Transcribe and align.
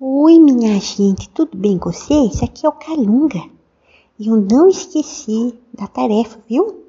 Oi, 0.00 0.40
minha 0.40 0.80
gente, 0.80 1.28
tudo 1.28 1.56
bem 1.56 1.78
com 1.78 1.92
vocês? 1.92 2.42
Aqui 2.42 2.66
é 2.66 2.68
o 2.68 2.72
Calunga. 2.72 3.40
Eu 4.18 4.36
não 4.36 4.66
esqueci 4.66 5.56
da 5.72 5.86
tarefa, 5.86 6.36
viu? 6.48 6.82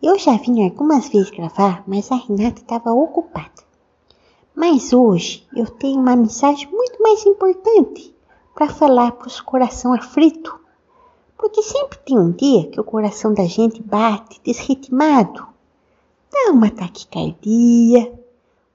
Eu 0.00 0.16
já 0.16 0.36
vim 0.36 0.62
algumas 0.62 1.08
vezes 1.08 1.28
gravar, 1.30 1.82
mas 1.88 2.12
a 2.12 2.14
Renata 2.14 2.60
estava 2.60 2.92
ocupada. 2.92 3.50
Mas 4.54 4.92
hoje 4.92 5.44
eu 5.56 5.66
tenho 5.66 5.98
uma 5.98 6.14
mensagem 6.14 6.70
muito 6.70 7.02
mais 7.02 7.26
importante 7.26 8.14
para 8.54 8.68
falar 8.72 9.10
para 9.10 9.26
os 9.26 9.40
coração 9.40 9.92
aflito. 9.92 10.56
Porque 11.36 11.64
sempre 11.64 11.98
tem 11.98 12.16
um 12.16 12.30
dia 12.30 12.68
que 12.68 12.80
o 12.80 12.84
coração 12.84 13.34
da 13.34 13.44
gente 13.44 13.82
bate 13.82 14.40
desritimado. 14.44 15.44
Dá 16.30 16.52
uma 16.52 16.70
taquicardia, 16.70 18.16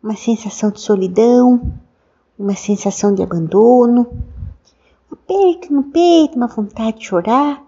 uma 0.04 0.18
sensação 0.18 0.72
de 0.72 0.82
solidão, 0.82 1.72
uma 2.42 2.56
sensação 2.56 3.14
de 3.14 3.22
abandono, 3.22 4.08
um 5.10 5.14
aperto 5.14 5.72
no 5.72 5.84
peito, 5.84 6.36
uma 6.36 6.48
vontade 6.48 7.00
de 7.00 7.06
chorar, 7.06 7.64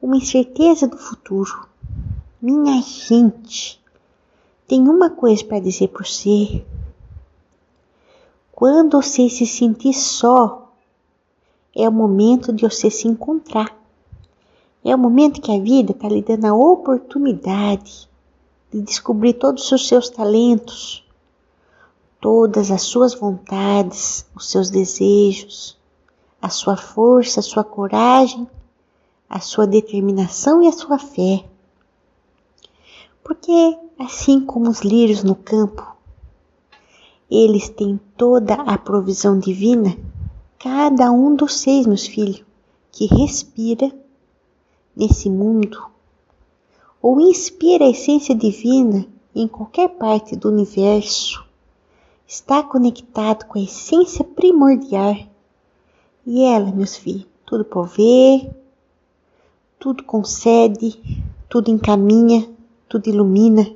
uma 0.00 0.16
incerteza 0.16 0.86
do 0.86 0.96
futuro. 0.96 1.68
Minha 2.40 2.80
gente, 2.80 3.80
tem 4.66 4.88
uma 4.88 5.10
coisa 5.10 5.44
para 5.44 5.60
dizer 5.60 5.88
para 5.88 6.04
você. 6.04 6.64
Quando 8.52 9.00
você 9.00 9.28
se 9.28 9.46
sentir 9.46 9.92
só, 9.92 10.72
é 11.74 11.88
o 11.88 11.92
momento 11.92 12.52
de 12.52 12.62
você 12.62 12.90
se 12.90 13.06
encontrar. 13.06 13.76
É 14.84 14.94
o 14.94 14.98
momento 14.98 15.40
que 15.40 15.52
a 15.52 15.60
vida 15.60 15.92
está 15.92 16.08
lhe 16.08 16.22
dando 16.22 16.46
a 16.46 16.54
oportunidade 16.54 18.08
de 18.72 18.80
descobrir 18.80 19.34
todos 19.34 19.70
os 19.70 19.86
seus 19.86 20.08
talentos, 20.08 21.04
todas 22.20 22.70
as 22.70 22.82
suas 22.82 23.14
vontades, 23.14 24.26
os 24.34 24.50
seus 24.50 24.70
desejos, 24.70 25.78
a 26.40 26.48
sua 26.48 26.76
força, 26.76 27.40
a 27.40 27.42
sua 27.42 27.64
coragem, 27.64 28.48
a 29.28 29.40
sua 29.40 29.66
determinação 29.66 30.62
e 30.62 30.68
a 30.68 30.72
sua 30.72 30.98
fé. 30.98 31.44
Porque, 33.22 33.78
assim 33.98 34.40
como 34.40 34.70
os 34.70 34.80
lírios 34.80 35.22
no 35.22 35.34
campo, 35.34 35.96
eles 37.30 37.68
têm 37.68 38.00
toda 38.16 38.54
a 38.54 38.78
provisão 38.78 39.38
divina, 39.38 39.96
cada 40.58 41.10
um 41.12 41.34
dos 41.34 41.60
seis, 41.60 41.86
meus 41.86 42.06
filhos, 42.06 42.42
que 42.90 43.06
respira 43.06 43.92
nesse 44.96 45.28
mundo, 45.28 45.86
ou 47.00 47.20
inspira 47.20 47.84
a 47.84 47.90
essência 47.90 48.34
divina 48.34 49.06
em 49.34 49.46
qualquer 49.46 49.90
parte 49.90 50.34
do 50.34 50.48
universo, 50.48 51.47
está 52.28 52.62
conectado 52.62 53.46
com 53.46 53.58
a 53.58 53.62
essência 53.62 54.22
primordial. 54.22 55.16
E 56.26 56.44
ela, 56.44 56.70
meus 56.70 56.94
filhos, 56.94 57.26
tudo 57.46 57.64
provê, 57.64 58.50
tudo 59.78 60.04
concede, 60.04 61.00
tudo 61.48 61.70
encaminha, 61.70 62.46
tudo 62.86 63.08
ilumina 63.08 63.66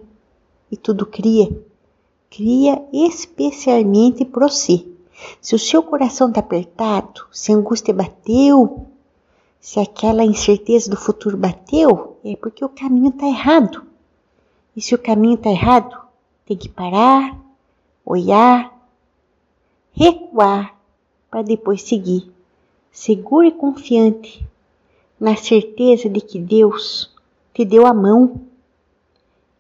e 0.70 0.76
tudo 0.76 1.06
cria. 1.06 1.50
Cria 2.28 2.84
especialmente 2.92 4.22
para 4.26 4.46
você. 4.46 4.86
Se 5.40 5.54
o 5.54 5.58
seu 5.58 5.82
coração 5.82 6.28
está 6.28 6.40
apertado, 6.40 7.22
se 7.32 7.52
a 7.52 7.54
angústia 7.54 7.94
bateu, 7.94 8.86
se 9.58 9.80
aquela 9.80 10.24
incerteza 10.24 10.90
do 10.90 10.96
futuro 10.96 11.38
bateu, 11.38 12.18
é 12.22 12.36
porque 12.36 12.62
o 12.62 12.68
caminho 12.68 13.08
está 13.08 13.26
errado. 13.26 13.82
E 14.76 14.82
se 14.82 14.94
o 14.94 14.98
caminho 14.98 15.34
está 15.34 15.50
errado, 15.50 15.96
tem 16.44 16.56
que 16.56 16.68
parar, 16.68 17.41
olhar, 18.04 18.72
recuar 19.92 20.76
para 21.30 21.42
depois 21.42 21.82
seguir, 21.82 22.30
seguro 22.90 23.46
e 23.46 23.52
confiante, 23.52 24.44
na 25.18 25.36
certeza 25.36 26.08
de 26.08 26.20
que 26.20 26.38
Deus 26.38 27.10
te 27.54 27.64
deu 27.64 27.86
a 27.86 27.94
mão 27.94 28.40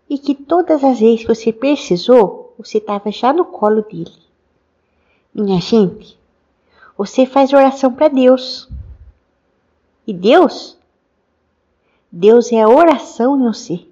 e 0.08 0.18
que 0.18 0.34
todas 0.34 0.82
as 0.84 1.00
vezes 1.00 1.22
que 1.22 1.34
você 1.34 1.52
precisou, 1.52 2.54
você 2.58 2.78
estava 2.78 3.10
já 3.10 3.32
no 3.32 3.44
colo 3.44 3.82
dele. 3.82 4.12
Minha 5.34 5.60
gente, 5.60 6.18
você 6.96 7.24
faz 7.24 7.52
oração 7.52 7.94
para 7.94 8.08
Deus. 8.08 8.68
E 10.06 10.12
Deus? 10.12 10.76
Deus 12.10 12.52
é 12.52 12.60
a 12.60 12.68
oração 12.68 13.40
em 13.40 13.44
você. 13.44 13.86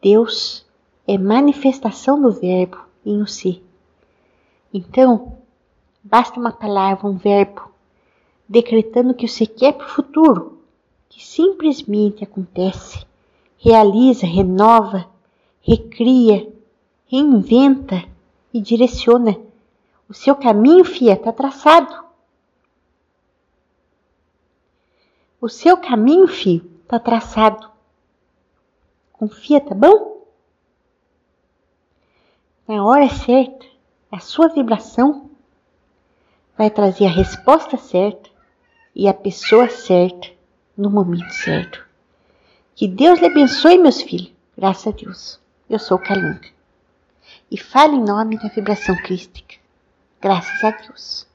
Deus 0.00 0.64
é 1.06 1.18
manifestação 1.18 2.20
do 2.20 2.30
verbo 2.32 2.78
em 3.04 3.18
você. 3.18 3.60
Então, 4.72 5.38
basta 6.02 6.38
uma 6.38 6.52
palavra, 6.52 7.06
um 7.06 7.16
verbo, 7.16 7.70
decretando 8.48 9.10
o 9.10 9.14
que 9.14 9.28
você 9.28 9.46
quer 9.46 9.72
para 9.72 9.86
o 9.86 9.90
futuro, 9.90 10.58
que 11.08 11.24
simplesmente 11.24 12.24
acontece, 12.24 13.04
realiza, 13.58 14.26
renova, 14.26 15.08
recria, 15.60 16.50
reinventa 17.06 18.04
e 18.52 18.60
direciona. 18.60 19.36
O 20.08 20.14
seu 20.14 20.34
caminho, 20.34 20.84
fia, 20.84 21.14
está 21.14 21.32
traçado. 21.32 22.02
O 25.40 25.48
seu 25.48 25.76
caminho, 25.76 26.28
filho, 26.28 26.70
está 26.82 26.98
traçado. 26.98 27.70
Confia, 29.12 29.60
tá 29.60 29.74
bom? 29.74 30.11
Na 32.72 32.86
hora 32.86 33.06
certa, 33.10 33.66
a 34.10 34.18
sua 34.18 34.48
vibração 34.48 35.30
vai 36.56 36.70
trazer 36.70 37.04
a 37.04 37.10
resposta 37.10 37.76
certa 37.76 38.30
e 38.94 39.06
a 39.06 39.12
pessoa 39.12 39.68
certa 39.68 40.28
no 40.74 40.88
momento 40.88 41.30
certo. 41.32 41.84
Que 42.74 42.88
Deus 42.88 43.20
lhe 43.20 43.26
abençoe, 43.26 43.76
meus 43.76 44.00
filhos. 44.00 44.32
Graças 44.56 44.86
a 44.86 44.96
Deus. 44.96 45.40
Eu 45.68 45.78
sou 45.78 45.98
Calunga. 45.98 46.48
E 47.50 47.58
fale 47.58 47.96
em 47.96 48.02
nome 48.02 48.38
da 48.38 48.48
vibração 48.48 48.96
crística. 48.96 49.56
Graças 50.18 50.64
a 50.64 50.70
Deus. 50.70 51.26